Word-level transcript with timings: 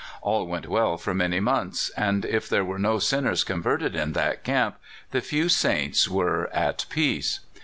All 0.23 0.47
went 0.47 0.67
well 0.67 0.97
for 0.97 1.13
many 1.13 1.39
months, 1.39 1.91
and 1.95 2.25
if 2.25 2.49
there 2.49 2.65
were 2.65 2.79
no 2.79 2.97
sinners 2.97 3.43
converted 3.43 3.95
in 3.95 4.13
that 4.13 4.43
camp, 4.43 4.77
the 5.11 5.21
few 5.21 5.47
saints 5.47 6.07
were 6.09 6.49
at 6.51 6.87
peace. 6.89 7.41